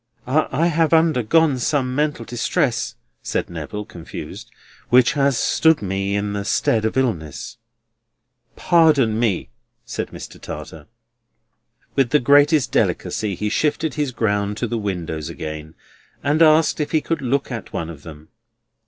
"I 0.25 0.65
have 0.65 0.93
undergone 0.93 1.59
some 1.59 1.93
mental 1.93 2.25
distress," 2.25 2.95
said 3.21 3.51
Neville, 3.51 3.85
confused, 3.85 4.49
"which 4.89 5.13
has 5.13 5.37
stood 5.37 5.79
me 5.83 6.15
in 6.15 6.33
the 6.33 6.43
stead 6.43 6.85
of 6.85 6.97
illness." 6.97 7.59
"Pardon 8.55 9.19
me," 9.19 9.49
said 9.85 10.07
Mr. 10.07 10.41
Tartar. 10.41 10.87
With 11.93 12.09
the 12.09 12.19
greatest 12.19 12.71
delicacy 12.71 13.35
he 13.35 13.49
shifted 13.49 13.93
his 13.93 14.11
ground 14.11 14.57
to 14.57 14.65
the 14.65 14.79
windows 14.79 15.29
again, 15.29 15.75
and 16.23 16.41
asked 16.41 16.79
if 16.79 16.93
he 16.93 17.01
could 17.01 17.21
look 17.21 17.51
at 17.51 17.71
one 17.71 17.91
of 17.91 18.01
them. 18.01 18.29